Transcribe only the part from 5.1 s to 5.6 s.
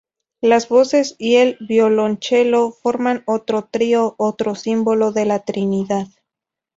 de la